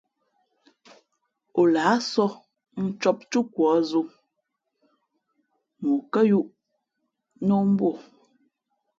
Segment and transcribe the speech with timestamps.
[1.59, 2.35] O lāh sɔ̌h
[2.85, 4.01] ncǒp túkwa zō
[5.81, 6.47] mα ǒ kάyūʼ
[7.47, 7.93] nā o mbū o.